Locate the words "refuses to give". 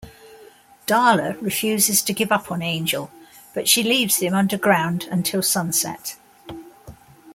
1.43-2.31